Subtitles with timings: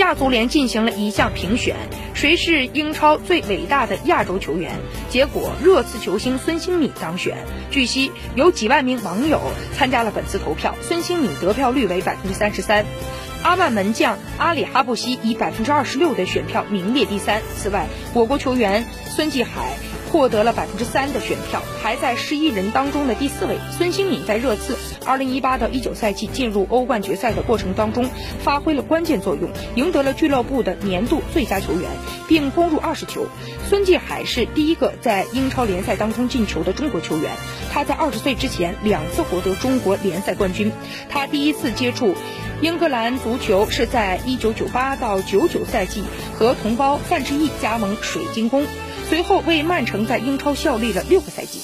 [0.00, 1.76] 亚足联进行了一项评选，
[2.14, 4.72] 谁是英超最伟大的亚洲球员？
[5.10, 7.36] 结果热刺球星孙兴敏当选。
[7.70, 9.38] 据悉，有几万名网友
[9.76, 12.86] 参加了本次投票，孙兴敏得票率为百分之三十三。
[13.42, 17.42] 阿曼门将阿里哈布西以百分之二十六的选票名列第三。
[17.58, 19.76] 此外，我国球员孙继海
[20.10, 23.56] 获得了百分之三的选票，排在十一人当中的第四位。
[23.78, 28.08] 孙兴敏在热刺二零一八到一九赛季进入欧冠决赛的过程当中，
[28.42, 31.88] 发挥了关键作用，赢得了俱乐部的年度最佳球员，
[32.26, 33.26] 并攻入二十球。
[33.68, 37.30] 孙继海是第一个在英超联赛当中进球的中国球员，
[37.72, 40.72] 他在二十岁之前两次获得中国联赛冠军。
[41.08, 42.16] 他第一次接触。
[42.62, 46.04] 英格兰足球是在一九九八到九九赛季
[46.38, 48.66] 和同胞范志毅加盟水晶宫，
[49.08, 51.62] 随后为曼城在英超效力了六个赛季。